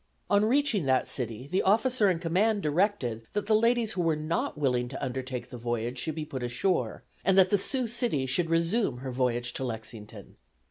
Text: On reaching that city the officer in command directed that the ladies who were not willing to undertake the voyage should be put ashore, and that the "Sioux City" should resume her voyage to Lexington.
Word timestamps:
On 0.31 0.43
reaching 0.45 0.85
that 0.87 1.07
city 1.07 1.45
the 1.45 1.61
officer 1.61 2.09
in 2.09 2.17
command 2.17 2.63
directed 2.63 3.21
that 3.33 3.45
the 3.45 3.53
ladies 3.53 3.91
who 3.91 4.01
were 4.01 4.15
not 4.15 4.57
willing 4.57 4.87
to 4.87 5.05
undertake 5.05 5.51
the 5.51 5.59
voyage 5.59 5.99
should 5.99 6.15
be 6.15 6.25
put 6.25 6.41
ashore, 6.41 7.03
and 7.23 7.37
that 7.37 7.51
the 7.51 7.57
"Sioux 7.59 7.85
City" 7.85 8.25
should 8.25 8.49
resume 8.49 9.01
her 9.05 9.11
voyage 9.11 9.53
to 9.53 9.63
Lexington. 9.63 10.37